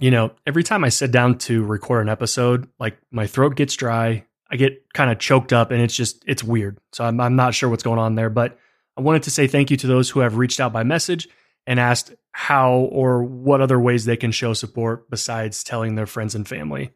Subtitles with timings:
[0.00, 3.76] you know, every time I sit down to record an episode, like my throat gets
[3.76, 6.78] dry, I get kind of choked up, and it's just it's weird.
[6.92, 8.58] So I'm I'm not sure what's going on there, but
[8.96, 11.28] I wanted to say thank you to those who have reached out by message
[11.66, 16.34] and asked how or what other ways they can show support besides telling their friends
[16.34, 16.92] and family.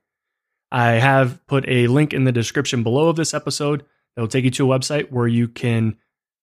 [0.72, 3.84] I have put a link in the description below of this episode
[4.16, 5.96] that will take you to a website where you can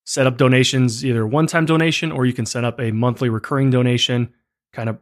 [0.06, 3.72] set up donations, either one time donation or you can set up a monthly recurring
[3.72, 4.34] donation,
[4.74, 5.00] kind of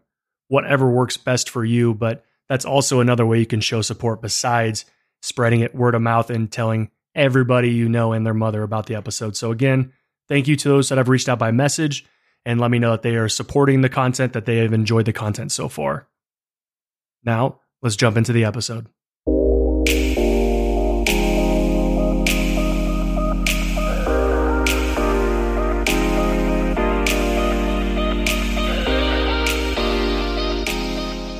[0.49, 1.93] whatever works best for you.
[1.93, 4.83] But that's also another way you can show support besides
[5.21, 8.95] spreading it word of mouth and telling everybody you know and their mother about the
[8.95, 9.37] episode.
[9.37, 9.93] So, again,
[10.27, 12.05] thank you to those that have reached out by message
[12.45, 15.13] and let me know that they are supporting the content, that they have enjoyed the
[15.13, 16.07] content so far.
[17.23, 18.87] Now, let's jump into the episode.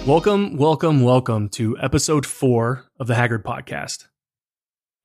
[0.05, 4.07] Welcome, welcome, welcome to episode four of the Haggard Podcast.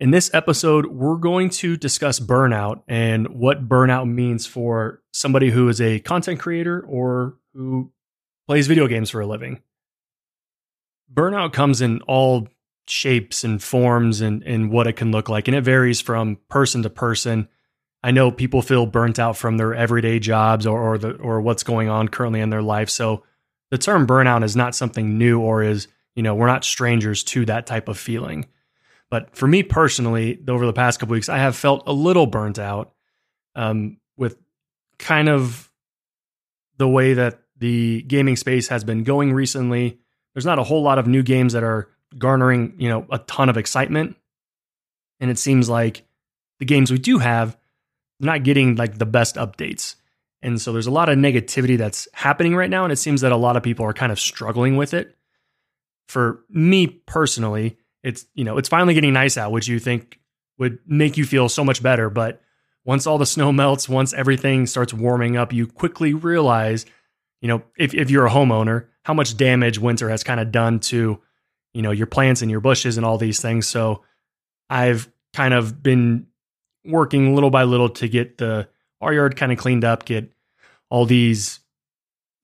[0.00, 5.68] In this episode, we're going to discuss burnout and what burnout means for somebody who
[5.68, 7.92] is a content creator or who
[8.46, 9.60] plays video games for a living.
[11.12, 12.48] Burnout comes in all
[12.86, 16.82] shapes and forms and, and what it can look like, and it varies from person
[16.82, 17.48] to person.
[18.02, 21.62] I know people feel burnt out from their everyday jobs or, or the or what's
[21.62, 22.88] going on currently in their life.
[22.88, 23.22] So
[23.70, 27.44] the term burnout is not something new or is, you know, we're not strangers to
[27.46, 28.46] that type of feeling.
[29.10, 32.58] But for me personally, over the past couple weeks, I have felt a little burnt
[32.58, 32.94] out
[33.54, 34.36] um, with
[34.98, 35.70] kind of
[36.78, 39.98] the way that the gaming space has been going recently.
[40.34, 43.48] There's not a whole lot of new games that are garnering, you know, a ton
[43.48, 44.16] of excitement.
[45.20, 46.04] And it seems like
[46.58, 47.56] the games we do have,
[48.22, 49.96] are not getting like the best updates.
[50.44, 52.84] And so there's a lot of negativity that's happening right now.
[52.84, 55.16] And it seems that a lot of people are kind of struggling with it.
[56.06, 60.20] For me personally, it's, you know, it's finally getting nice out, which you think
[60.58, 62.10] would make you feel so much better.
[62.10, 62.42] But
[62.84, 66.84] once all the snow melts, once everything starts warming up, you quickly realize,
[67.40, 70.78] you know, if, if you're a homeowner, how much damage winter has kind of done
[70.80, 71.22] to,
[71.72, 73.66] you know, your plants and your bushes and all these things.
[73.66, 74.02] So
[74.68, 76.26] I've kind of been
[76.84, 78.68] working little by little to get the
[79.00, 80.33] our yard kind of cleaned up, get
[80.94, 81.58] all these,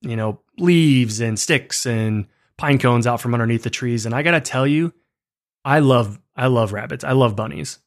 [0.01, 4.05] you know, leaves and sticks and pine cones out from underneath the trees.
[4.05, 4.93] And I gotta tell you,
[5.63, 7.05] I love I love rabbits.
[7.05, 7.79] I love bunnies.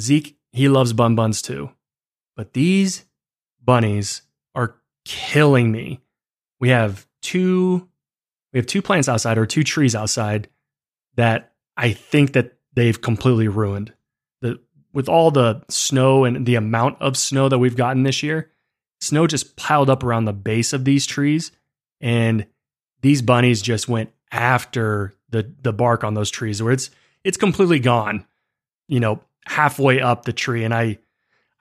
[0.00, 1.70] Zeke, he loves bun buns too.
[2.36, 3.06] But these
[3.60, 4.22] bunnies
[4.54, 6.00] are killing me.
[6.60, 7.88] We have two
[8.52, 10.48] we have two plants outside or two trees outside
[11.16, 13.92] that I think that they've completely ruined.
[14.42, 14.60] The
[14.92, 18.52] with all the snow and the amount of snow that we've gotten this year,
[19.02, 21.50] snow just piled up around the base of these trees
[22.00, 22.46] and
[23.00, 26.90] these bunnies just went after the the bark on those trees where it's
[27.24, 28.24] it's completely gone
[28.88, 30.64] you know halfway up the tree.
[30.64, 30.98] And i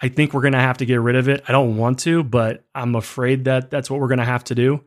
[0.02, 1.44] i think we're going to have to get rid of it.
[1.47, 4.56] I don't want to but i'm afraid that that's what we're going to have to
[4.56, 4.84] do.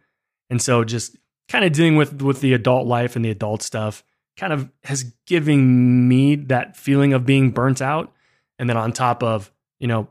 [0.48, 1.16] And so just
[1.48, 4.04] kind of dealing with with the adult life and the adult stuff
[4.36, 8.12] kind of has given me that feeling of being burnt out.
[8.58, 9.50] And then on top of
[9.80, 10.08] you know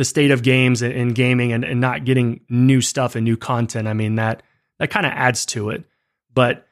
[0.00, 3.86] the state of games and, gaming and, and not getting new stuff and new content,
[3.86, 4.42] I mean that
[4.78, 5.84] that kind of adds to it.
[6.32, 6.66] But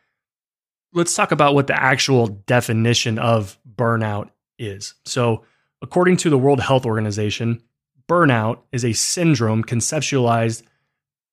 [0.95, 4.95] let's talk about what the actual definition of burnout is.
[5.05, 5.45] So,
[5.83, 7.63] according to the World Health Organization,
[8.09, 10.63] burnout is a syndrome conceptualized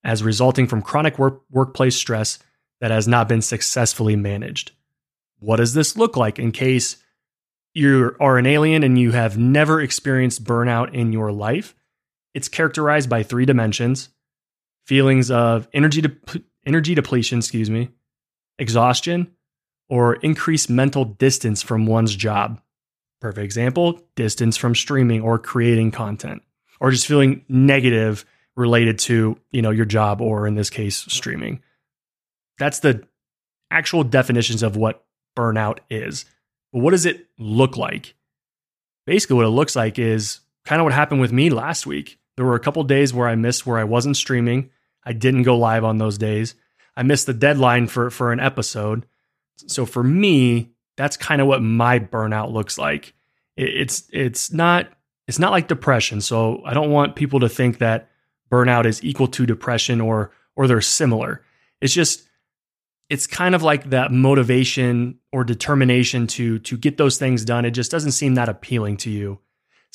[0.04, 2.40] as resulting from chronic work, workplace stress
[2.82, 4.74] that has not been successfully managed.
[5.40, 6.98] What does this look like in case
[7.74, 11.74] you are an alien and you have never experienced burnout in your life?
[12.36, 14.10] It's characterized by three dimensions.
[14.86, 17.90] Feelings of energy, de- energy depletion, excuse me,
[18.60, 19.32] exhaustion,
[19.90, 22.62] or increased mental distance from one's job.
[23.22, 26.44] Perfect example distance from streaming or creating content,
[26.80, 28.26] or just feeling negative
[28.58, 31.64] related to you know your job or in this case streaming.
[32.60, 33.08] That's the
[33.72, 35.06] actual definitions of what
[35.38, 36.26] burnout is.
[36.74, 38.14] But what does it look like?
[39.08, 42.46] Basically what it looks like is kind of what happened with me last week there
[42.46, 44.70] were a couple days where I missed where I wasn't streaming.
[45.04, 46.56] I didn't go live on those days.
[46.98, 49.06] I missed the deadline for for an episode.
[49.68, 53.14] So for me, that's kind of what my burnout looks like.
[53.56, 54.88] It's it's not
[55.28, 56.22] it's not like depression.
[56.22, 58.10] So I don't want people to think that
[58.52, 61.44] burnout is equal to depression or or they're similar.
[61.82, 62.28] It's just
[63.10, 67.66] it's kind of like that motivation or determination to to get those things done.
[67.66, 69.40] It just doesn't seem that appealing to you.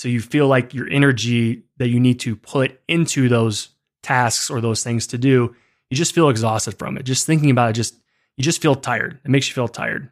[0.00, 3.68] So you feel like your energy that you need to put into those
[4.02, 5.54] tasks or those things to do,
[5.90, 7.02] you just feel exhausted from it.
[7.02, 7.96] Just thinking about it just
[8.38, 9.20] you just feel tired.
[9.22, 10.10] It makes you feel tired.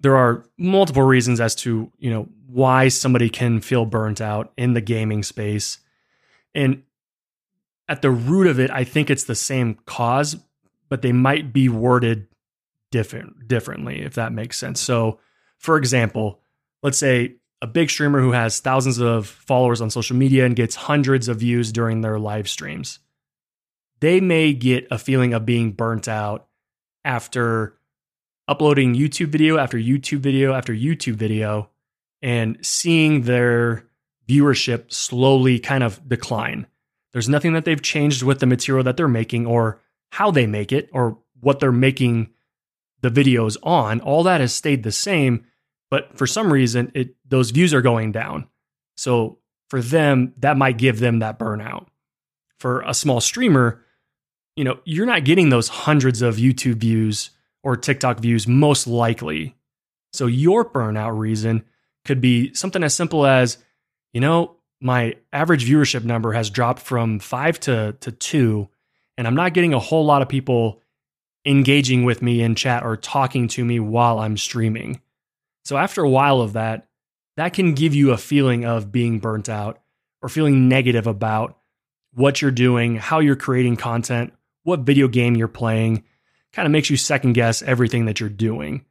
[0.00, 4.74] There are multiple reasons as to, you know, why somebody can feel burnt out in
[4.74, 5.78] the gaming space.
[6.54, 6.82] And
[7.88, 10.36] at the root of it, I think it's the same cause,
[10.90, 12.26] but they might be worded
[12.90, 14.78] different differently, if that makes sense.
[14.78, 15.20] So,
[15.56, 16.42] for example,
[16.82, 20.74] let's say a big streamer who has thousands of followers on social media and gets
[20.74, 22.98] hundreds of views during their live streams.
[24.00, 26.48] They may get a feeling of being burnt out
[27.04, 27.78] after
[28.48, 31.70] uploading YouTube video after YouTube video after YouTube video
[32.22, 33.86] and seeing their
[34.28, 36.66] viewership slowly kind of decline.
[37.12, 39.80] There's nothing that they've changed with the material that they're making or
[40.10, 42.30] how they make it or what they're making
[43.00, 44.00] the videos on.
[44.00, 45.46] All that has stayed the same,
[45.90, 48.48] but for some reason it those views are going down.
[48.96, 49.38] So
[49.68, 51.86] for them, that might give them that burnout.
[52.58, 53.84] For a small streamer,
[54.54, 57.30] you know, you're not getting those hundreds of YouTube views
[57.62, 59.54] or TikTok views most likely.
[60.12, 61.64] So your burnout reason
[62.04, 63.58] could be something as simple as,
[64.12, 68.68] you know, my average viewership number has dropped from 5 to to 2
[69.18, 70.82] and I'm not getting a whole lot of people
[71.46, 75.00] engaging with me in chat or talking to me while I'm streaming.
[75.66, 76.86] So after a while of that,
[77.36, 79.80] that can give you a feeling of being burnt out
[80.22, 81.58] or feeling negative about
[82.14, 84.32] what you're doing, how you're creating content,
[84.62, 86.04] what video game you're playing.
[86.52, 88.84] Kind of makes you second guess everything that you're doing.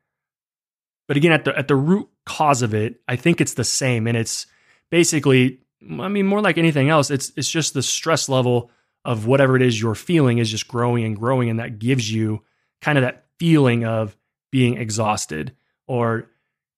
[1.08, 4.06] But again, at the at the root cause of it, I think it's the same,
[4.06, 4.46] and it's
[4.92, 8.70] basically, I mean, more like anything else, it's it's just the stress level
[9.06, 12.44] of whatever it is you're feeling is just growing and growing, and that gives you
[12.82, 14.18] kind of that feeling of
[14.52, 15.56] being exhausted
[15.88, 16.28] or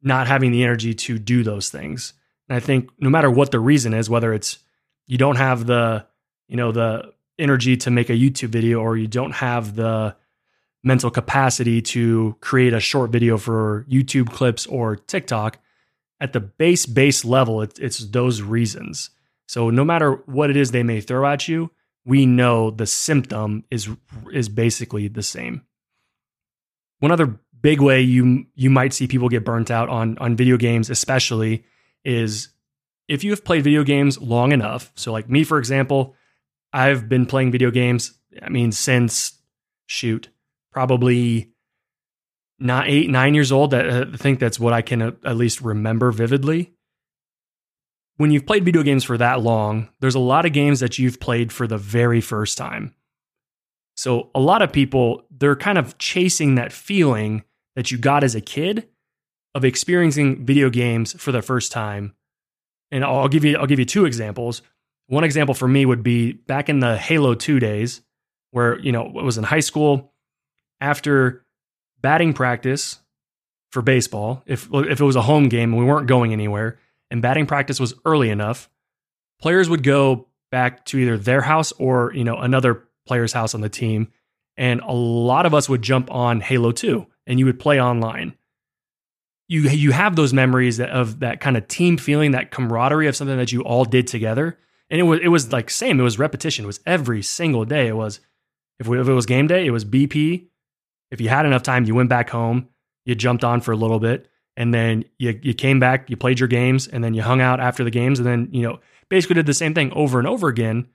[0.02, 2.14] not having the energy to do those things.
[2.50, 4.60] And I think no matter what the reason is, whether it's
[5.06, 6.06] you don't have the,
[6.48, 10.16] you know, the energy to make a YouTube video or you don't have the
[10.84, 15.60] mental capacity to create a short video for YouTube clips or TikTok,
[16.20, 19.12] at the base base level, it's, it's those reasons.
[19.48, 21.72] So no matter what it is they may throw at you,
[22.06, 23.90] we know the symptom is
[24.32, 25.64] is basically the same.
[27.00, 30.58] One other big way you you might see people get burnt out on on video
[30.58, 31.64] games especially
[32.04, 32.50] is
[33.08, 34.92] if you have played video games long enough.
[34.96, 36.16] So like me for example,
[36.74, 39.34] I've been playing video games I mean since
[39.86, 40.30] shoot,
[40.72, 41.52] probably
[42.60, 43.74] not 8 9 years old.
[43.74, 46.74] Uh, I think that's what I can uh, at least remember vividly.
[48.18, 51.20] When you've played video games for that long, there's a lot of games that you've
[51.20, 52.96] played for the very first time.
[53.94, 57.44] So a lot of people, they're kind of chasing that feeling
[57.78, 58.90] that you got as a kid
[59.54, 62.16] of experiencing video games for the first time.
[62.90, 64.64] And I'll give you I'll give you two examples.
[65.06, 68.02] One example for me would be back in the Halo 2 days
[68.50, 70.12] where, you know, it was in high school
[70.82, 71.46] after
[72.02, 73.00] batting practice
[73.72, 76.80] for baseball, if if it was a home game and we weren't going anywhere
[77.12, 78.72] and batting practice was early enough,
[79.40, 83.62] players would go back to either their house or, you know, another player's house on
[83.62, 84.08] the team.
[84.56, 88.34] And a lot of us would jump on Halo 2 and you would play online.
[89.48, 93.38] You, you have those memories of that kind of team feeling, that camaraderie of something
[93.38, 94.58] that you all did together.
[94.90, 96.66] And it was, it was like same, it was repetition.
[96.66, 97.88] It was every single day.
[97.88, 98.20] It was,
[98.80, 100.48] if, we, if it was game day, it was BP.
[101.12, 102.70] If you had enough time, you went back home,
[103.06, 106.40] you jumped on for a little bit, and then you, you came back, you played
[106.40, 109.36] your games, and then you hung out after the games, and then, you know, basically
[109.36, 110.88] did the same thing over and over again.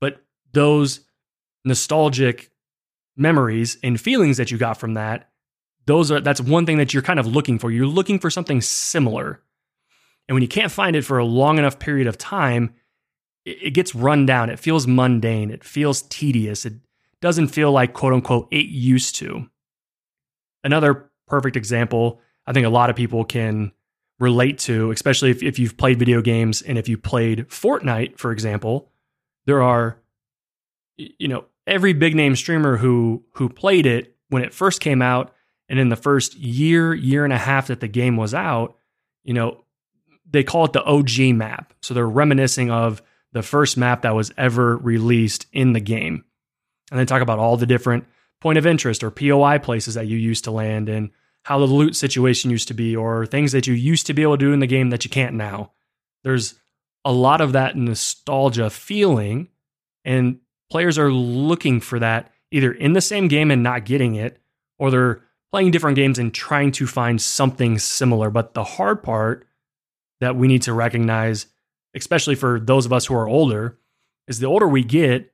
[0.00, 0.22] But
[0.52, 1.00] those
[1.64, 2.50] nostalgic
[3.16, 5.30] memories and feelings that you got from that,
[5.86, 7.70] those are that's one thing that you're kind of looking for.
[7.70, 9.40] You're looking for something similar.
[10.28, 12.74] And when you can't find it for a long enough period of time,
[13.44, 14.50] it, gets run down.
[14.50, 15.50] It feels mundane.
[15.50, 16.66] It feels tedious.
[16.66, 16.74] It
[17.20, 19.48] doesn't feel like quote unquote it used to.
[20.64, 23.72] Another perfect example, I think a lot of people can
[24.18, 28.32] relate to, especially if, if you've played video games and if you played Fortnite, for
[28.32, 28.90] example,
[29.44, 30.00] there are,
[30.96, 35.32] you know, every big name streamer who who played it when it first came out
[35.68, 38.76] and in the first year year and a half that the game was out
[39.24, 39.64] you know
[40.30, 41.72] they call it the OG map.
[41.82, 46.24] So they're reminiscing of the first map that was ever released in the game.
[46.90, 48.06] And they talk about all the different
[48.40, 51.10] point of interest or POI places that you used to land and
[51.42, 54.36] how the loot situation used to be or things that you used to be able
[54.36, 55.72] to do in the game that you can't now.
[56.24, 56.54] There's
[57.04, 59.48] a lot of that nostalgia feeling
[60.04, 64.40] and players are looking for that either in the same game and not getting it,
[64.78, 68.30] or they're playing different games and trying to find something similar.
[68.30, 69.46] But the hard part
[70.20, 71.46] that we need to recognize,
[71.94, 73.78] especially for those of us who are older,
[74.26, 75.32] is the older we get,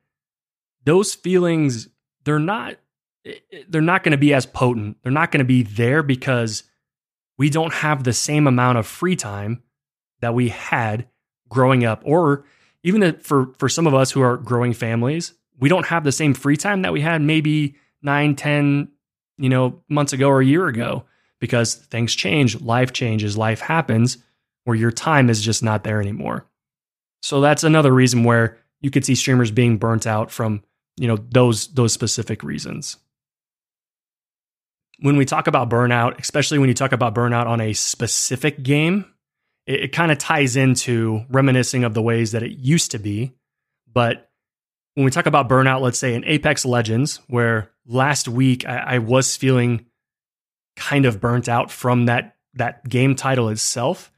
[0.84, 1.88] those feelings,
[2.24, 2.76] they're not
[3.24, 4.96] eh, eh, they're not going to be as potent.
[5.02, 6.64] They're not going to be there because
[7.38, 9.62] we don't have the same amount of free time
[10.20, 11.08] that we had
[11.48, 12.44] growing up or
[12.82, 16.34] even for for some of us who are growing families, we don't have the same
[16.34, 18.88] free time that we had maybe nine, ten,
[19.38, 21.04] you know, months ago or a year ago
[21.40, 24.18] because things change, life changes, life happens
[24.64, 26.46] where your time is just not there anymore.
[27.22, 30.62] So that's another reason where you could see streamers being burnt out from,
[30.96, 32.96] you know, those those specific reasons.
[35.00, 39.04] When we talk about burnout, especially when you talk about burnout on a specific game,
[39.66, 43.32] it, it kind of ties into reminiscing of the ways that it used to be.
[43.92, 44.30] But
[44.94, 48.98] when we talk about burnout, let's say in Apex Legends, where last week I, I
[48.98, 49.86] was feeling
[50.76, 54.10] kind of burnt out from that that game title itself.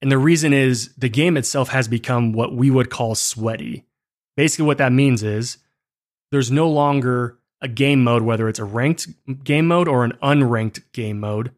[0.00, 3.84] And the reason is the game itself has become what we would call sweaty.
[4.36, 5.58] Basically, what that means is
[6.30, 9.08] there's no longer a game mode, whether it's a ranked
[9.44, 11.52] game mode or an unranked game mode,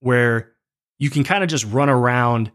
[0.00, 0.52] where
[0.98, 2.50] you can kind of just run around,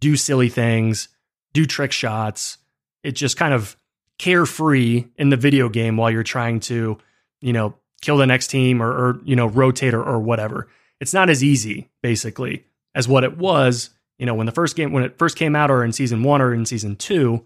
[0.00, 1.08] do silly things,
[1.52, 2.58] do trick shots.
[3.02, 3.76] It's just kind of
[4.18, 6.98] carefree in the video game while you're trying to,
[7.44, 10.68] you know, kill the next team or, or you know, rotate or, or whatever.
[10.98, 14.92] It's not as easy, basically, as what it was, you know, when the first game,
[14.92, 17.44] when it first came out or in season one or in season two.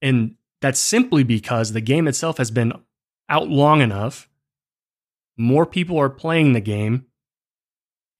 [0.00, 2.72] And that's simply because the game itself has been
[3.28, 4.28] out long enough.
[5.36, 7.06] More people are playing the game.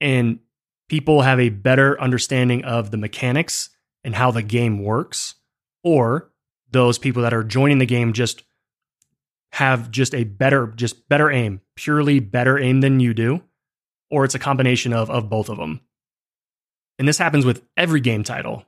[0.00, 0.40] And
[0.88, 3.70] people have a better understanding of the mechanics
[4.02, 5.36] and how the game works,
[5.84, 6.32] or
[6.72, 8.42] those people that are joining the game just
[9.54, 13.40] have just a better, just better aim, purely better aim than you do,
[14.10, 15.80] or it's a combination of, of both of them.
[16.98, 18.64] And this happens with every game title,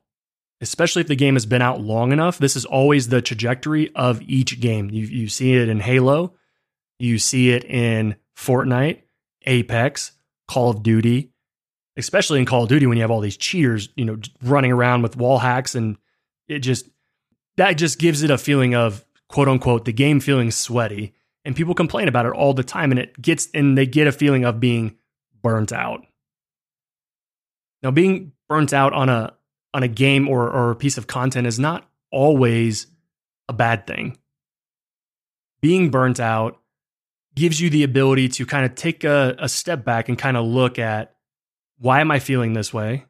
[0.61, 2.39] especially if the game has been out long enough.
[2.39, 4.89] This is always the trajectory of each game.
[4.91, 6.35] You, you see it in Halo,
[7.01, 9.01] you see it in Fortnite,
[9.45, 10.13] Apex,
[10.47, 11.33] Call of Duty,
[11.97, 15.03] especially in Call of Duty when you have all these cheaters, you know, running around
[15.03, 15.97] with wall hacks and
[16.47, 16.89] it just
[17.57, 21.15] that just gives it a feeling of quote unquote the game feeling sweaty
[21.45, 24.13] and people complain about it all the time and it gets and they get a
[24.13, 24.97] feeling of being
[25.43, 26.05] burnt out.
[27.83, 29.35] Now being burnt out on a
[29.73, 32.89] on a game or or a piece of content is not always
[33.49, 34.19] a bad thing.
[35.61, 36.61] Being burnt out
[37.35, 40.45] gives you the ability to kind of take a, a step back and kind of
[40.45, 41.15] look at
[41.79, 43.05] why am I feeling this way?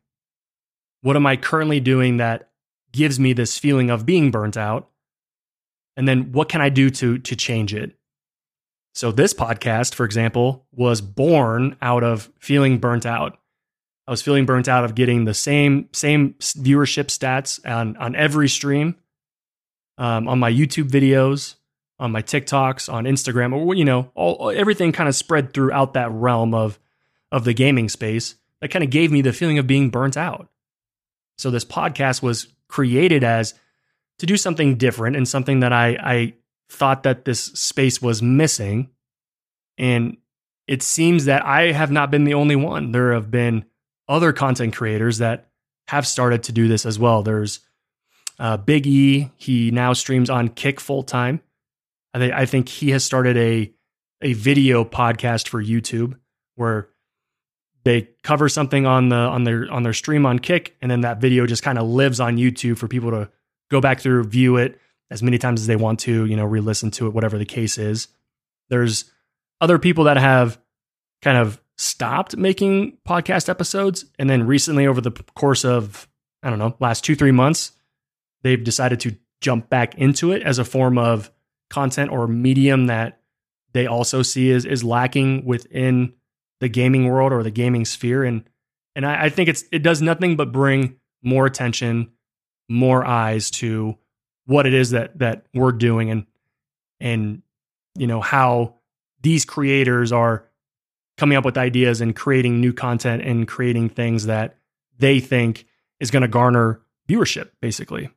[1.01, 2.51] What am I currently doing that
[2.93, 4.91] gives me this feeling of being burnt out?
[5.97, 7.97] And then what can I do to to change it?
[8.95, 13.39] So this podcast, for example, was born out of feeling burnt out.
[14.07, 18.49] I was feeling burnt out of getting the same same viewership stats on on every
[18.49, 18.97] stream,
[19.99, 21.57] um, on my YouTube videos,
[21.99, 26.11] on my TikToks, on Instagram, or you know, all everything kind of spread throughout that
[26.13, 26.79] realm of
[27.33, 30.49] of the gaming space that kind of gave me the feeling of being burnt out.
[31.39, 33.55] So this podcast was created as
[34.19, 36.35] to do something different and something that I, I
[36.69, 38.91] thought that this space was missing.
[39.79, 40.17] And
[40.67, 42.93] it seems that I have not been the only one.
[42.93, 43.65] There have been
[44.09, 45.49] other content creators that
[45.89, 47.23] have started to do this as well.
[47.23, 47.61] There's
[48.39, 49.31] uh, Big E.
[49.37, 51.41] He now streams on Kick full time.
[52.15, 53.73] I think I think he has started a
[54.23, 56.19] a video podcast for YouTube
[56.55, 56.89] where
[57.85, 61.21] they cover something on the on their on their stream on Kick, and then that
[61.21, 63.31] video just kind of lives on YouTube for people to
[63.71, 64.81] go back through, view it
[65.11, 67.79] as many times as they want to, you know, re-listen to it, whatever the case
[67.79, 68.09] is.
[68.69, 69.11] There's
[69.61, 70.59] other people that have
[71.23, 76.09] kind of stopped making podcast episodes, and then recently, over the course of
[76.43, 77.73] I don't know, last two three months,
[78.43, 81.31] they've decided to jump back into it as a form of
[81.71, 83.21] content or medium that
[83.73, 86.15] they also see is is lacking within
[86.61, 88.25] the gaming world or the gaming sphere.
[88.25, 88.49] And
[88.95, 92.13] and I, I think it's it does nothing but bring more attention,
[92.69, 93.97] more eyes to
[94.47, 96.27] what it is that that we're doing and
[97.01, 97.43] and
[97.97, 98.75] you know how
[99.23, 100.49] these creators are
[101.17, 104.57] coming up with ideas and creating new content and creating things that
[104.99, 105.67] they think
[106.01, 108.11] is going to garner viewership basically.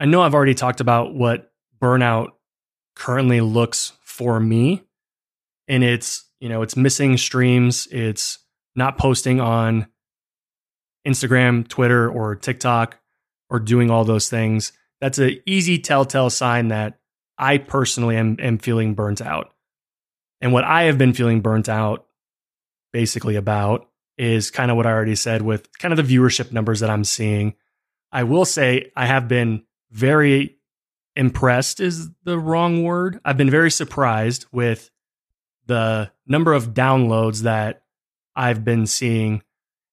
[0.00, 2.30] I know i've already talked about what burnout
[2.94, 4.82] currently looks for me
[5.68, 8.38] and it's you know, it's missing streams, it's
[8.76, 9.86] not posting on
[11.06, 12.98] Instagram, Twitter, or TikTok,
[13.50, 14.72] or doing all those things.
[15.00, 16.98] That's an easy telltale sign that
[17.38, 19.52] I personally am, am feeling burnt out.
[20.40, 22.06] And what I have been feeling burnt out
[22.92, 26.80] basically about is kind of what I already said with kind of the viewership numbers
[26.80, 27.54] that I'm seeing.
[28.12, 30.58] I will say I have been very
[31.16, 33.20] impressed is the wrong word.
[33.24, 34.90] I've been very surprised with
[35.66, 37.82] the number of downloads that
[38.36, 39.42] I've been seeing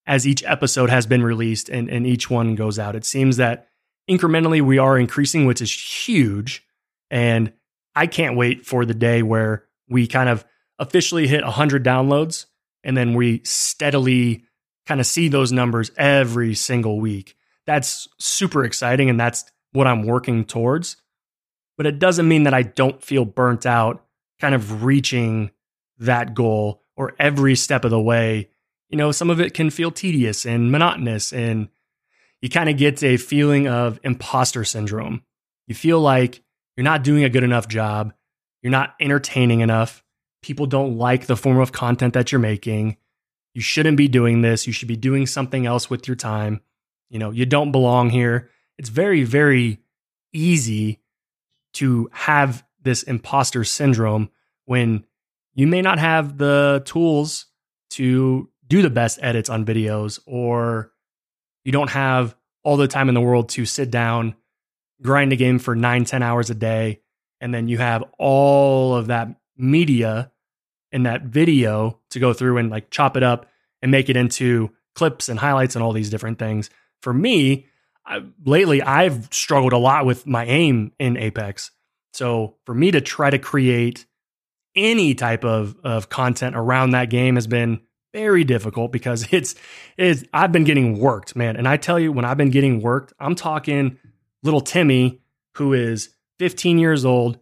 [0.06, 2.96] as each episode has been released and, and each one goes out.
[2.96, 3.68] It seems that
[4.10, 6.66] incrementally we are increasing, which is huge.
[7.10, 7.52] And
[7.94, 10.44] I can't wait for the day where we kind of
[10.78, 12.46] officially hit 100 downloads
[12.82, 14.44] and then we steadily
[14.86, 17.36] kind of see those numbers every single week.
[17.66, 20.96] That's super exciting and that's what I'm working towards.
[21.76, 24.04] But it doesn't mean that I don't feel burnt out
[24.40, 25.50] kind of reaching
[25.98, 28.50] that goal or every step of the way.
[28.92, 31.68] You know, some of it can feel tedious and monotonous, and
[32.42, 35.22] you kind of get a feeling of imposter syndrome.
[35.66, 36.42] You feel like
[36.76, 38.12] you're not doing a good enough job,
[38.62, 40.04] you're not entertaining enough,
[40.42, 42.98] people don't like the form of content that you're making.
[43.54, 44.66] You shouldn't be doing this.
[44.66, 46.60] You should be doing something else with your time.
[47.10, 48.50] You know, you don't belong here.
[48.78, 49.78] It's very, very
[50.32, 51.00] easy
[51.74, 54.30] to have this imposter syndrome
[54.64, 55.04] when
[55.54, 57.46] you may not have the tools
[57.90, 60.90] to do the best edits on videos or
[61.62, 64.34] you don't have all the time in the world to sit down
[65.02, 66.98] grind a game for nine ten hours a day
[67.38, 70.32] and then you have all of that media
[70.90, 73.44] and that video to go through and like chop it up
[73.82, 76.70] and make it into clips and highlights and all these different things.
[77.02, 77.66] For me
[78.06, 81.72] I, lately i've struggled a lot with my aim in apex.
[82.14, 84.06] So for me to try to create
[84.74, 87.82] any type of, of content around that game has been
[88.12, 89.54] very difficult because it's,
[89.96, 91.56] it's I've been getting worked, man.
[91.56, 93.98] And I tell you, when I've been getting worked, I'm talking
[94.42, 95.20] little Timmy,
[95.56, 97.38] who is 15 years old,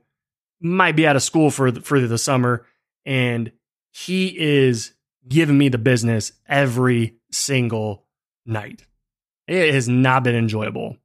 [0.60, 2.66] might be out of school for the, for the summer,
[3.06, 3.50] and
[3.92, 4.92] he is
[5.26, 8.06] giving me the business every single
[8.44, 8.84] night.
[9.46, 10.96] It has not been enjoyable.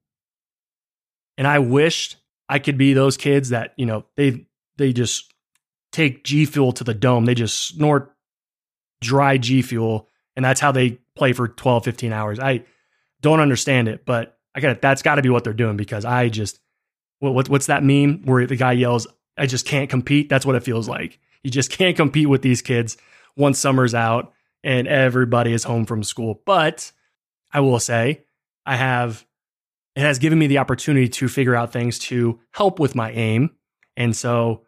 [1.38, 2.18] And I wished
[2.48, 4.46] I could be those kids that, you know, they
[4.78, 5.34] they just
[5.92, 7.26] take G Fuel to the dome.
[7.26, 8.15] They just snort
[9.02, 12.40] dry G Fuel and that's how they play for 12, 15 hours.
[12.40, 12.66] I
[13.22, 14.82] don't understand it, but I got.
[14.82, 16.60] That's got to be what they're doing because I just
[17.20, 20.64] what, what's that meme where the guy yells, "I just can't compete." That's what it
[20.64, 21.20] feels like.
[21.44, 22.98] You just can't compete with these kids
[23.36, 26.42] once summer's out and everybody is home from school.
[26.46, 26.92] But
[27.52, 28.24] I will say,
[28.66, 29.26] I have
[29.96, 33.52] it has given me the opportunity to figure out things to help with my aim.
[33.96, 34.64] And so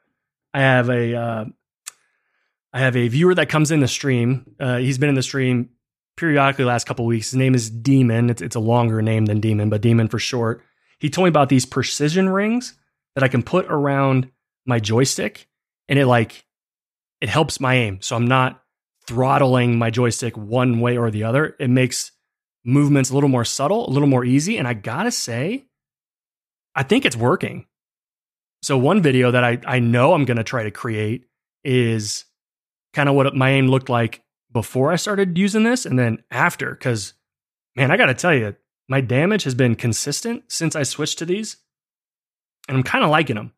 [0.53, 1.45] I have a uh,
[2.73, 4.55] I have a viewer that comes in the stream.
[4.59, 5.69] Uh, he's been in the stream
[6.15, 7.31] periodically last couple weeks.
[7.31, 8.29] His name is Demon.
[8.29, 10.63] It's, it's a longer name than Demon, but Demon for short.
[10.99, 12.73] He told me about these precision rings
[13.15, 14.31] that I can put around
[14.65, 15.47] my joystick,
[15.87, 16.45] and it like
[17.21, 18.01] it helps my aim.
[18.01, 18.61] So I'm not
[19.07, 21.55] throttling my joystick one way or the other.
[21.59, 22.11] It makes
[22.65, 24.57] movements a little more subtle, a little more easy.
[24.57, 25.65] And I gotta say,
[26.75, 27.65] I think it's working.
[28.61, 31.25] So one video that I, I know I'm gonna try to create
[31.63, 32.25] is
[32.93, 36.75] kind of what my aim looked like before I started using this and then after.
[36.75, 37.13] Cause
[37.75, 38.55] man, I gotta tell you,
[38.87, 41.57] my damage has been consistent since I switched to these.
[42.67, 43.53] And I'm kind of liking them.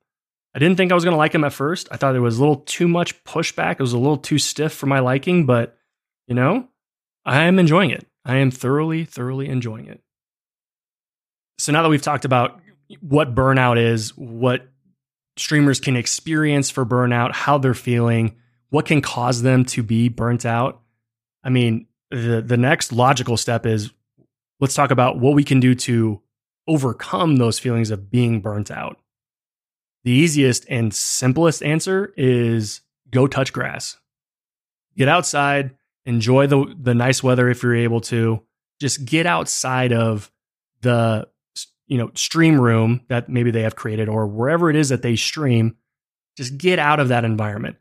[0.53, 1.87] I didn't think I was going to like them at first.
[1.91, 3.73] I thought it was a little too much pushback.
[3.73, 5.77] It was a little too stiff for my liking, but
[6.27, 6.67] you know,
[7.25, 8.07] I am enjoying it.
[8.25, 10.01] I am thoroughly, thoroughly enjoying it.
[11.57, 12.61] So now that we've talked about
[13.01, 14.67] what burnout is, what
[15.37, 18.35] streamers can experience for burnout, how they're feeling,
[18.69, 20.81] what can cause them to be burnt out.
[21.43, 23.91] I mean, the the next logical step is
[24.59, 26.21] let's talk about what we can do to
[26.67, 28.97] overcome those feelings of being burnt out.
[30.03, 33.97] The easiest and simplest answer is go touch grass.
[34.95, 38.43] Get outside, enjoy the the nice weather if you're able to.
[38.79, 40.31] Just get outside of
[40.81, 41.27] the
[41.87, 45.15] you know stream room that maybe they have created or wherever it is that they
[45.15, 45.75] stream.
[46.37, 47.75] Just get out of that environment.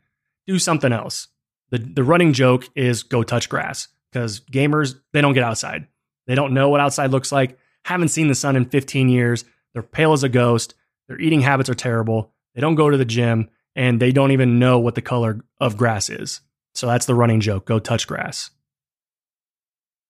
[0.49, 1.27] Do something else.
[1.69, 5.85] The the running joke is go touch grass because gamers they don't get outside.
[6.25, 7.59] They don't know what outside looks like.
[7.85, 9.45] Haven't seen the sun in 15 years.
[9.73, 10.73] They're pale as a ghost.
[11.07, 12.33] Their eating habits are terrible.
[12.55, 15.77] They don't go to the gym and they don't even know what the color of
[15.77, 16.41] grass is.
[16.73, 18.49] So that's the running joke go touch grass.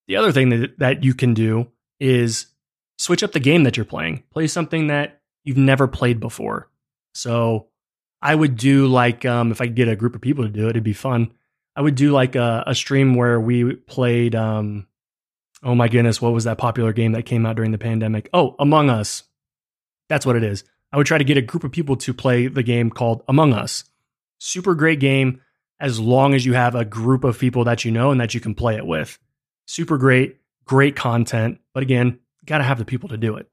[0.08, 1.68] The other thing that, that you can do
[2.00, 2.48] is
[2.98, 4.24] switch up the game that you're playing.
[4.32, 6.70] Play something that you've never played before.
[7.14, 7.69] So
[8.22, 10.68] I would do like, um, if I could get a group of people to do
[10.68, 11.32] it, it'd be fun.
[11.76, 14.88] I would do like a, a stream where we played, um,
[15.64, 18.30] oh my goodness, what was that popular game that came out during the pandemic?
[18.34, 19.24] Oh, Among Us.
[20.10, 20.64] That's what it is.
[20.92, 23.54] I would try to get a group of people to play the game called Among
[23.54, 23.84] Us.
[24.40, 25.42] Super great game
[25.80, 28.40] as long as you have a group of people that you know and that you
[28.40, 29.18] can play it with.
[29.66, 31.60] Super great, great content.
[31.74, 33.50] But again, got to have the people to do it.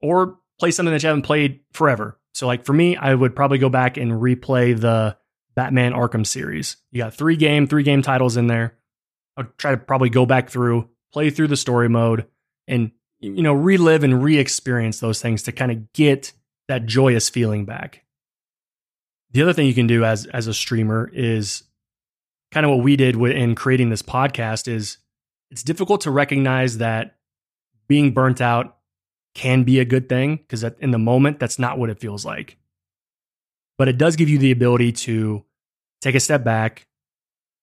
[0.00, 2.18] Or play something that you haven't played forever.
[2.40, 5.14] So, like for me, I would probably go back and replay the
[5.56, 6.78] Batman Arkham series.
[6.90, 8.78] You got three game, three game titles in there.
[9.36, 12.26] I'll try to probably go back through, play through the story mode,
[12.66, 16.32] and you know, relive and re-experience those things to kind of get
[16.68, 18.06] that joyous feeling back.
[19.32, 21.64] The other thing you can do as as a streamer is
[22.52, 24.96] kind of what we did in creating this podcast is
[25.50, 27.18] it's difficult to recognize that
[27.86, 28.78] being burnt out
[29.34, 32.56] can be a good thing because in the moment that's not what it feels like.
[33.78, 35.44] But it does give you the ability to
[36.00, 36.86] take a step back,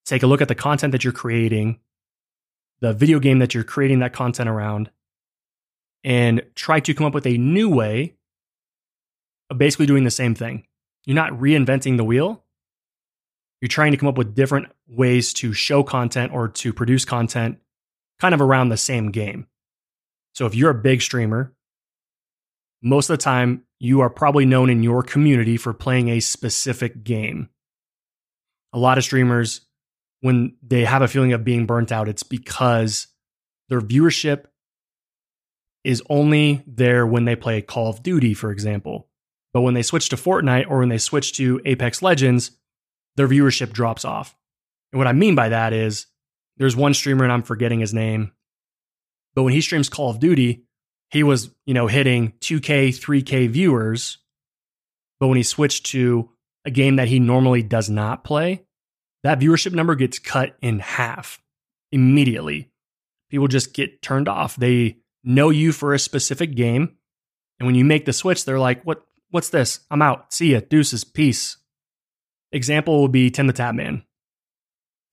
[0.06, 1.80] take a look at the content that you're creating,
[2.80, 4.90] the video game that you're creating that content around,
[6.04, 8.16] and try to come up with a new way
[9.50, 10.66] of basically doing the same thing.
[11.06, 12.44] You're not reinventing the wheel.
[13.62, 17.58] You're trying to come up with different ways to show content or to produce content
[18.20, 19.48] kind of around the same game.
[20.34, 21.54] So if you're a big streamer,
[22.82, 27.04] most of the time you are probably known in your community for playing a specific
[27.04, 27.50] game.
[28.74, 29.62] A lot of streamers,
[30.22, 33.08] when they have a feeling of being burnt out, it's because
[33.70, 34.46] their viewership
[35.84, 39.08] is only there when they play Call of Duty, for example.
[39.54, 42.52] But when they switch to Fortnite or when they switch to Apex Legends,
[43.16, 44.36] their viewership drops off.
[44.92, 46.08] And what I mean by that is
[46.58, 48.32] there's one streamer and I'm forgetting his name,
[49.36, 50.67] but when he streams Call of Duty,
[51.10, 54.18] he was, you know, hitting 2K, 3K viewers.
[55.20, 56.30] But when he switched to
[56.66, 58.66] a game that he normally does not play,
[59.24, 61.42] that viewership number gets cut in half
[61.92, 62.70] immediately.
[63.30, 64.56] People just get turned off.
[64.56, 66.96] They know you for a specific game.
[67.60, 69.80] And when you make the switch, they're like, what, what's this?
[69.90, 70.34] I'm out.
[70.34, 70.62] See ya.
[70.70, 71.04] Deuces.
[71.04, 71.58] Peace.
[72.52, 74.04] Example would be Tim the Tatman.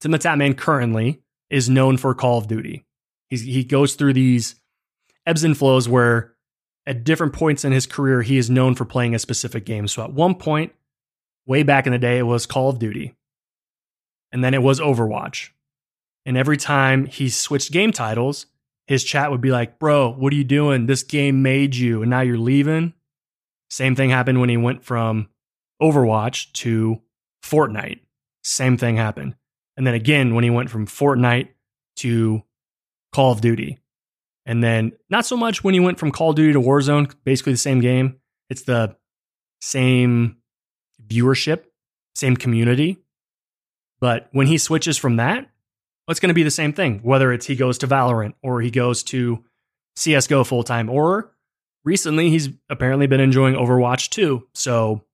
[0.01, 2.85] Tim the Tatman currently is known for Call of Duty.
[3.29, 4.57] He's, he goes through these
[5.27, 6.35] ebbs and flows where
[6.87, 9.89] at different points in his career, he is known for playing a specific game.
[9.89, 10.73] So at one point,
[11.47, 13.15] way back in the day, it was Call of Duty.
[14.33, 15.51] And then it was Overwatch.
[16.27, 18.47] And every time he switched game titles,
[18.87, 20.87] his chat would be like, Bro, what are you doing?
[20.87, 22.93] This game made you, and now you're leaving.
[23.71, 25.29] Same thing happened when he went from
[25.81, 27.01] Overwatch to
[27.43, 28.01] Fortnite.
[28.43, 29.37] Same thing happened.
[29.77, 31.49] And then again, when he went from Fortnite
[31.97, 32.43] to
[33.13, 33.79] Call of Duty.
[34.47, 37.53] And then not so much when he went from Call of Duty to Warzone, basically
[37.53, 38.21] the same game.
[38.51, 38.97] It's the
[39.61, 40.37] same
[41.07, 41.65] viewership,
[42.15, 42.99] same community.
[44.01, 45.49] But when he switches from that
[46.09, 48.71] it's going to be the same thing, whether it's he goes to Valorant or he
[48.71, 49.43] goes to
[49.97, 51.33] CSGO full time, or
[51.85, 54.47] recently he's apparently been enjoying Overwatch too.
[54.55, 55.05] So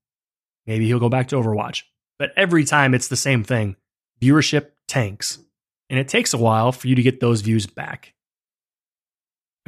[0.66, 1.84] maybe he'll go back to Overwatch.
[2.18, 3.76] But every time it's the same thing
[4.20, 5.38] viewership tanks.
[5.88, 8.14] And it takes a while for you to get those views back.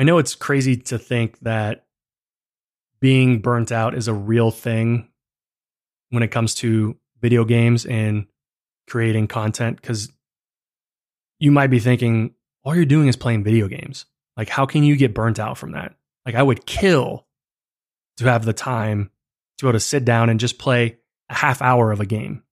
[0.03, 1.87] I know it's crazy to think that
[2.99, 5.09] being burnt out is a real thing
[6.11, 8.27] when it comes to video games and
[8.89, 10.11] creating content because
[11.39, 12.35] you might be thinking,
[12.65, 14.05] all you're doing is playing video games.
[14.37, 15.95] Like, how can you get burnt out from that?
[16.27, 17.29] Like, I would kill
[18.17, 19.09] to have the time
[19.59, 22.43] to be able to sit down and just play a half hour of a game.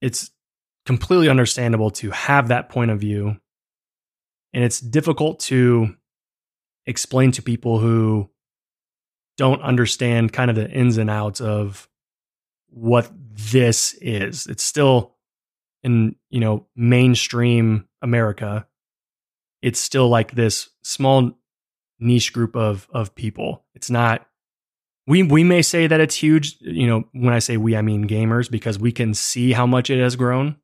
[0.00, 0.30] It's
[0.86, 3.36] completely understandable to have that point of view.
[4.54, 5.96] And it's difficult to
[6.86, 8.30] explain to people who
[9.36, 11.88] don't understand kind of the ins and outs of
[12.68, 14.46] what this is.
[14.46, 15.16] It's still
[15.82, 18.66] in you know mainstream America,
[19.62, 21.38] it's still like this small
[21.98, 23.64] niche group of of people.
[23.74, 24.26] It's not
[25.06, 28.06] we we may say that it's huge, you know, when I say we I mean
[28.06, 30.56] gamers because we can see how much it has grown.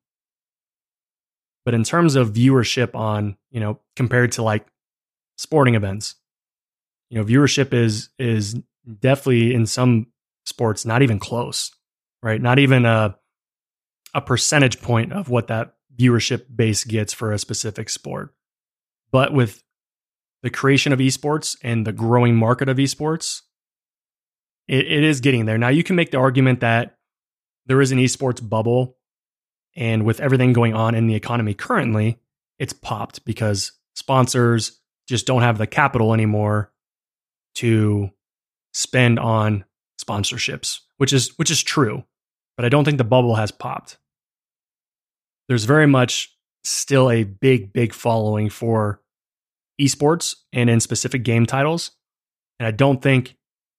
[1.65, 4.65] But in terms of viewership on, you know, compared to like
[5.37, 6.15] sporting events,
[7.09, 8.55] you know, viewership is is
[8.99, 10.07] definitely in some
[10.45, 11.71] sports not even close,
[12.21, 12.41] right?
[12.41, 13.17] Not even a
[14.13, 18.33] a percentage point of what that viewership base gets for a specific sport.
[19.11, 19.63] But with
[20.43, 23.41] the creation of esports and the growing market of esports,
[24.67, 25.57] it, it is getting there.
[25.57, 26.97] Now, you can make the argument that
[27.65, 28.97] there is an esports bubble.
[29.75, 32.19] And with everything going on in the economy currently,
[32.57, 36.71] it's popped because sponsors just don't have the capital anymore
[37.55, 38.11] to
[38.73, 39.65] spend on
[40.01, 42.03] sponsorships, which is which is true.
[42.55, 43.97] But I don't think the bubble has popped
[45.47, 49.01] there's very much still a big, big following for
[49.79, 51.91] esports and in specific game titles.
[52.59, 53.35] And I don't think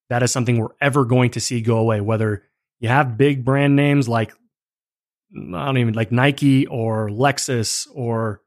[0.08, 2.44] that is something we're ever going to see go away, whether
[2.80, 4.32] you have big brand names like,
[5.34, 8.40] I don't even like Nike or Lexus or,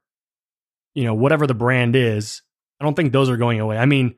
[0.94, 2.42] you know, whatever the brand is.
[2.82, 3.78] I don't think those are going away.
[3.78, 4.16] I mean,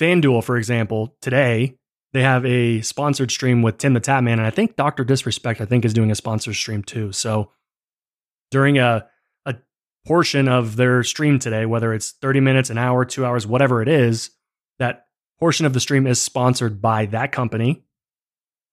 [0.00, 1.76] FanDuel, for example, today
[2.12, 5.04] they have a sponsored stream with Tim the Tatman, and I think Dr.
[5.04, 7.12] Disrespect, I think, is doing a sponsored stream too.
[7.12, 7.52] So
[8.50, 9.06] during a
[9.46, 9.54] a
[10.04, 13.88] portion of their stream today, whether it's 30 minutes, an hour, two hours, whatever it
[13.88, 14.30] is,
[14.80, 15.04] that
[15.38, 17.84] portion of the stream is sponsored by that company.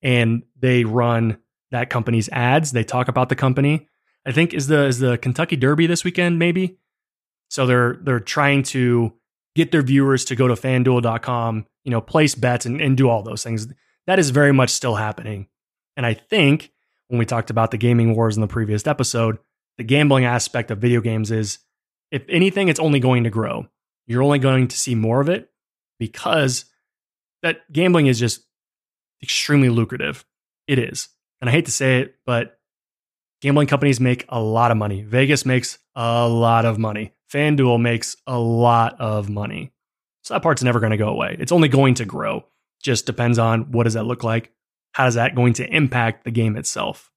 [0.01, 1.37] And they run
[1.69, 2.71] that company's ads.
[2.71, 3.89] They talk about the company.
[4.25, 6.79] I think is the is the Kentucky Derby this weekend, maybe.
[7.49, 9.13] So they're they're trying to
[9.55, 13.23] get their viewers to go to fanduel.com, you know, place bets and, and do all
[13.23, 13.67] those things.
[14.05, 15.47] That is very much still happening.
[15.95, 16.71] And I think
[17.07, 19.39] when we talked about the gaming wars in the previous episode,
[19.77, 21.59] the gambling aspect of video games is
[22.11, 23.67] if anything, it's only going to grow.
[24.05, 25.49] You're only going to see more of it
[25.99, 26.65] because
[27.43, 28.45] that gambling is just
[29.21, 30.25] extremely lucrative.
[30.67, 31.09] It is.
[31.41, 32.59] And I hate to say it, but
[33.41, 35.01] gambling companies make a lot of money.
[35.03, 37.13] Vegas makes a lot of money.
[37.31, 39.71] FanDuel makes a lot of money.
[40.23, 41.35] So that part's never going to go away.
[41.39, 42.45] It's only going to grow.
[42.81, 44.51] Just depends on what does that look like?
[44.93, 47.11] How is that going to impact the game itself?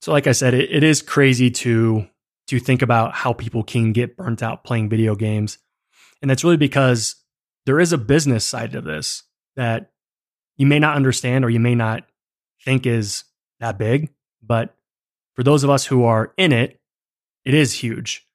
[0.00, 2.06] So like I said, it, it is crazy to
[2.48, 5.58] to think about how people can get burnt out playing video games.
[6.22, 7.16] And that's really because
[7.64, 9.24] there is a business side of this
[9.56, 9.90] that
[10.56, 12.04] you may not understand or you may not
[12.64, 13.24] think is
[13.58, 14.10] that big,
[14.42, 14.76] but
[15.34, 16.80] for those of us who are in it,
[17.44, 18.25] it is huge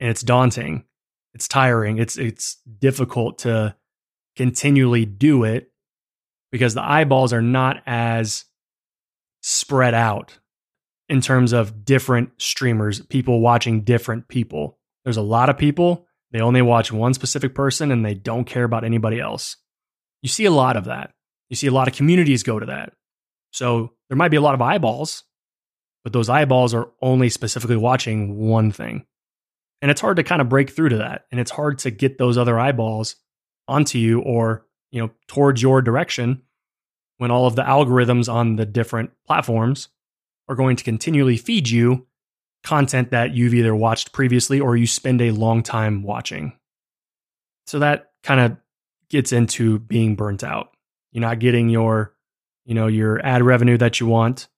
[0.00, 0.84] and it's daunting.
[1.34, 1.98] It's tiring.
[1.98, 3.76] It's it's difficult to
[4.36, 5.70] continually do it
[6.50, 8.44] because the eyeballs are not as
[9.42, 10.38] spread out
[11.08, 14.78] in terms of different streamers, people watching different people.
[15.04, 18.64] There's a lot of people, they only watch one specific person and they don't care
[18.64, 19.56] about anybody else.
[20.22, 21.12] You see a lot of that.
[21.48, 22.92] You see a lot of communities go to that.
[23.50, 25.24] So there might be a lot of eyeballs,
[26.04, 29.06] but those eyeballs are only specifically watching one thing.
[29.82, 31.26] And it's hard to kind of break through to that.
[31.30, 33.16] And it's hard to get those other eyeballs
[33.66, 36.42] onto you or, you know, towards your direction
[37.18, 39.88] when all of the algorithms on the different platforms
[40.48, 42.06] are going to continually feed you
[42.62, 46.52] content that you've either watched previously or you spend a long time watching.
[47.66, 48.56] So that kind of
[49.08, 50.72] gets into being burnt out.
[51.12, 52.14] You're not getting your,
[52.64, 54.48] you know, your ad revenue that you want.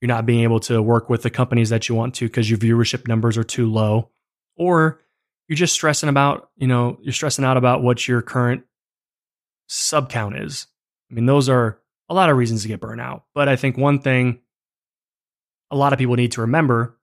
[0.00, 2.58] You're not being able to work with the companies that you want to because your
[2.58, 4.10] viewership numbers are too low
[4.56, 5.00] or
[5.48, 8.64] you're just stressing about, you know, you're stressing out about what your current
[9.68, 10.66] sub count is.
[11.10, 13.24] I mean, those are a lot of reasons to get burnt out.
[13.34, 14.40] But I think one thing
[15.70, 16.98] a lot of people need to remember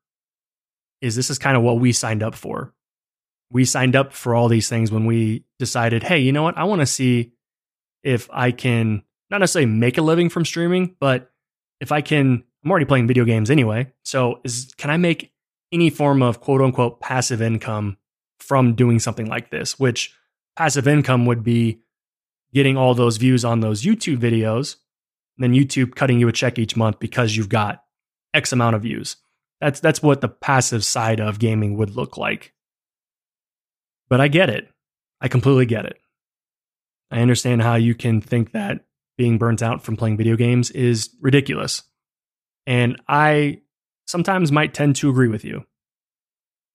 [1.01, 2.73] is this is kind of what we signed up for.
[3.51, 6.57] We signed up for all these things when we decided, hey, you know what?
[6.57, 7.33] I want to see
[8.03, 11.31] if I can not necessarily make a living from streaming, but
[11.79, 13.91] if I can, I'm already playing video games anyway.
[14.03, 15.31] So is can I make
[15.71, 17.97] any form of quote unquote passive income
[18.39, 20.15] from doing something like this, which
[20.55, 21.81] passive income would be
[22.53, 24.77] getting all those views on those YouTube videos,
[25.37, 27.83] then YouTube cutting you a check each month because you've got
[28.33, 29.17] X amount of views.
[29.61, 32.53] That's that's what the passive side of gaming would look like.
[34.09, 34.69] But I get it.
[35.21, 35.99] I completely get it.
[37.11, 38.85] I understand how you can think that
[39.17, 41.83] being burnt out from playing video games is ridiculous.
[42.65, 43.61] And I
[44.09, 45.63] sometimes might tend to agree with you,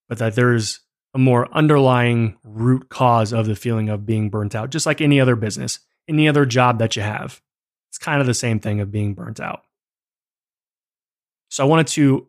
[0.08, 0.78] but that there's
[1.14, 5.20] a more underlying root cause of the feeling of being burnt out, just like any
[5.20, 7.42] other business, any other job that you have.
[7.90, 9.62] It's kind of the same thing of being burnt out.
[11.48, 12.28] So I wanted to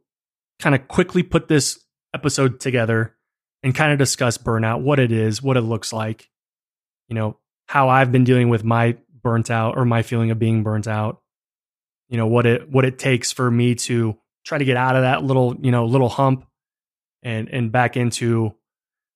[0.60, 1.80] kind of quickly put this
[2.16, 3.16] episode together
[3.62, 6.30] and kind of discuss burnout, what it is, what it looks like,
[7.10, 7.38] you know,
[7.68, 11.22] how I've been dealing with my burnt out or my feeling of being burnt out,
[12.10, 15.02] you know, what it what it takes for me to try to get out of
[15.02, 16.46] that little, you know, little hump
[17.24, 18.54] and and back into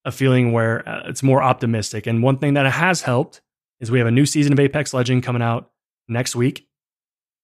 [0.06, 2.08] a feeling where uh, it's more optimistic.
[2.08, 3.42] And one thing that has helped
[3.80, 5.72] is we have a new season of Apex Legend coming out
[6.08, 6.68] next week.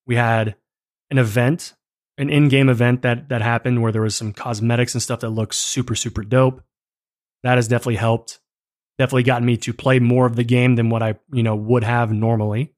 [0.07, 0.55] We had
[1.09, 1.73] an event,
[2.17, 5.57] an in-game event that that happened where there was some cosmetics and stuff that looks
[5.57, 6.61] super super dope.
[7.43, 8.39] That has definitely helped.
[8.97, 11.83] Definitely gotten me to play more of the game than what I, you know, would
[11.83, 12.73] have normally.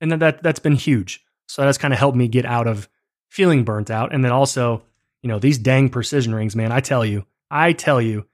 [0.00, 1.24] And that, that that's been huge.
[1.48, 2.88] So that's kind of helped me get out of
[3.32, 4.12] feeling burnt out.
[4.12, 4.82] And then also,
[5.22, 8.26] you know, these dang precision rings, man, I tell you, I tell you,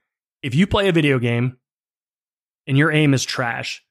[0.43, 1.57] if you play a video game
[2.67, 3.81] and your aim is trash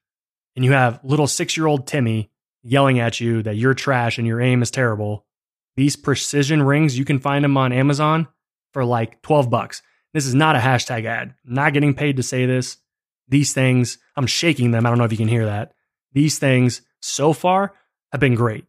[0.55, 2.29] and you have little six year old Timmy
[2.61, 5.25] yelling at you that you're trash and your aim is terrible,
[5.75, 8.27] these precision rings, you can find them on Amazon
[8.71, 9.81] for like 12 bucks.
[10.13, 11.33] This is not a hashtag ad.
[11.47, 12.77] I'm not getting paid to say this.
[13.27, 14.85] These things, I'm shaking them.
[14.85, 15.73] I don't know if you can hear that.
[16.13, 17.73] These things so far
[18.11, 18.65] have been great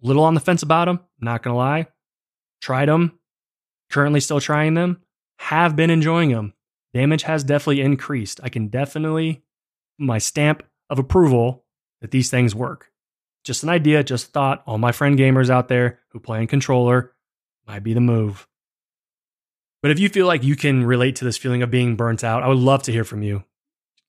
[0.00, 1.86] little on the fence about them, not going to lie.
[2.60, 3.18] Tried them,
[3.90, 5.02] currently still trying them,
[5.38, 6.54] have been enjoying them.
[6.94, 8.40] Damage has definitely increased.
[8.42, 9.42] I can definitely,
[9.98, 11.64] my stamp of approval
[12.00, 12.90] that these things work.
[13.44, 14.62] Just an idea, just thought.
[14.66, 17.12] All my friend gamers out there who play in controller
[17.66, 18.48] might be the move.
[19.82, 22.42] But if you feel like you can relate to this feeling of being burnt out,
[22.42, 23.44] I would love to hear from you.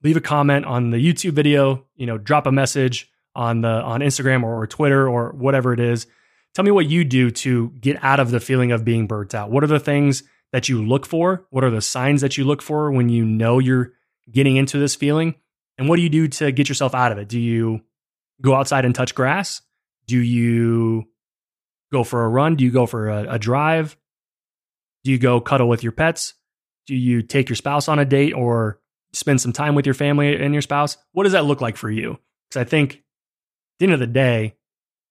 [0.02, 4.02] Leave a comment on the YouTube video, you know, drop a message on the on
[4.02, 6.08] Instagram or, or Twitter or whatever it is.
[6.56, 9.52] Tell me what you do to get out of the feeling of being burnt out.
[9.52, 11.46] What are the things that you look for?
[11.52, 13.94] What are the signs that you look for when you know you're
[14.32, 15.36] getting into this feeling?
[15.78, 17.30] And what do you do to get yourself out of it?
[17.30, 17.82] Do you
[18.42, 19.62] go outside and touch grass?
[20.08, 21.06] Do you
[21.92, 22.56] go for a run?
[22.56, 23.96] Do you go for a, a drive?
[25.04, 26.34] Do you go cuddle with your pets?
[26.88, 28.80] Do you take your spouse on a date or
[29.14, 30.98] spend some time with your family and your spouse?
[31.12, 32.18] What does that look like for you?
[32.50, 33.04] Because I think
[33.80, 34.56] the end of the day,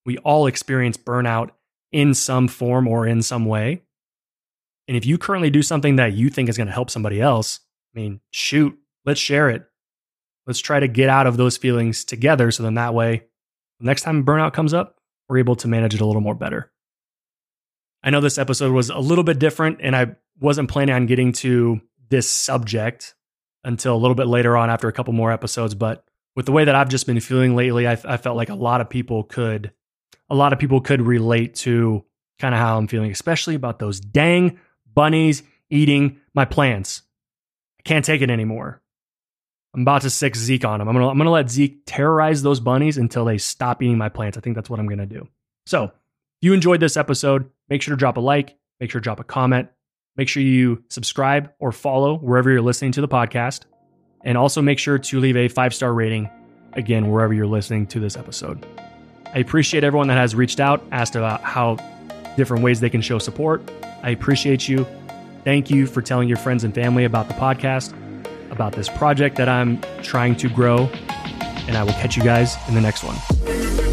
[0.04, 1.50] we all experience burnout
[1.92, 3.82] in some form or in some way.
[4.88, 7.60] And if you currently do something that you think is going to help somebody else,
[7.94, 9.64] I mean, shoot, let's share it.
[10.46, 12.50] Let's try to get out of those feelings together.
[12.50, 13.24] So then that way,
[13.80, 14.96] next time burnout comes up,
[15.28, 16.70] we're able to manage it a little more better.
[18.02, 21.32] I know this episode was a little bit different, and I wasn't planning on getting
[21.32, 23.16] to this subject
[23.64, 25.74] until a little bit later on after a couple more episodes.
[25.74, 26.04] But
[26.36, 28.80] with the way that I've just been feeling lately, I, I felt like a lot
[28.80, 29.72] of people could,
[30.28, 32.04] a lot of people could relate to
[32.38, 34.60] kind of how I'm feeling, especially about those dang
[34.94, 37.02] bunnies eating my plants.
[37.80, 38.82] I can't take it anymore.
[39.74, 40.88] I'm about to sick Zeke on them.
[40.88, 44.38] I'm gonna I'm gonna let Zeke terrorize those bunnies until they stop eating my plants.
[44.38, 45.28] I think that's what I'm gonna do.
[45.66, 45.90] So, if
[46.40, 49.24] you enjoyed this episode, make sure to drop a like, make sure to drop a
[49.24, 49.68] comment,
[50.16, 53.64] make sure you subscribe or follow wherever you're listening to the podcast,
[54.26, 56.28] and also make sure to leave a five star rating
[56.74, 58.66] again wherever you're listening to this episode.
[59.32, 61.76] I appreciate everyone that has reached out, asked about how
[62.36, 63.62] different ways they can show support.
[64.02, 64.86] I appreciate you.
[65.44, 67.94] Thank you for telling your friends and family about the podcast
[68.50, 70.90] about this project that I'm trying to grow.
[71.68, 73.85] And I will catch you guys in the next one.